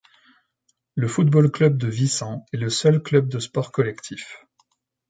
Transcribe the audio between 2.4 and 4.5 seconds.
est le seul club de sport collectif.